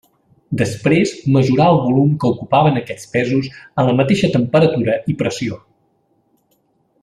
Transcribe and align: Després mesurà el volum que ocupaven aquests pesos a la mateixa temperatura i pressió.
Després 0.59 1.11
mesurà 1.35 1.67
el 1.73 1.77
volum 1.83 2.15
que 2.23 2.31
ocupaven 2.37 2.81
aquests 2.81 3.11
pesos 3.17 3.51
a 3.83 3.87
la 3.91 3.95
mateixa 4.01 4.31
temperatura 4.39 4.97
i 5.15 5.17
pressió. 5.23 5.63